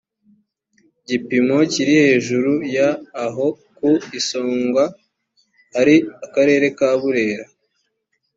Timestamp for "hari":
5.75-5.95